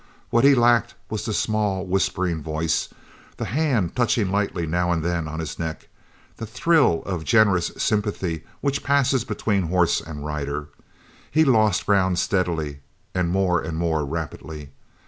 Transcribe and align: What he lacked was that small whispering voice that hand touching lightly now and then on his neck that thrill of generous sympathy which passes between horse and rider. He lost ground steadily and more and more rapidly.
What 0.31 0.43
he 0.45 0.55
lacked 0.55 0.95
was 1.11 1.25
that 1.25 1.35
small 1.35 1.85
whispering 1.85 2.41
voice 2.41 2.89
that 3.37 3.45
hand 3.45 3.95
touching 3.95 4.31
lightly 4.31 4.65
now 4.65 4.91
and 4.91 5.03
then 5.05 5.27
on 5.27 5.39
his 5.39 5.59
neck 5.59 5.89
that 6.37 6.47
thrill 6.47 7.03
of 7.05 7.23
generous 7.23 7.71
sympathy 7.77 8.43
which 8.61 8.81
passes 8.83 9.25
between 9.25 9.61
horse 9.67 10.01
and 10.01 10.25
rider. 10.25 10.69
He 11.29 11.45
lost 11.45 11.85
ground 11.85 12.17
steadily 12.17 12.79
and 13.13 13.29
more 13.29 13.61
and 13.61 13.77
more 13.77 14.03
rapidly. 14.03 14.71